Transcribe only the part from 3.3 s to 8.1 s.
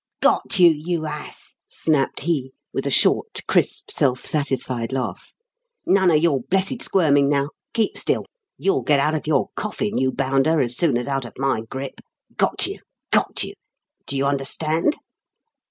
crisp, self satisfied laugh. "None of your blessed squirming now. Keep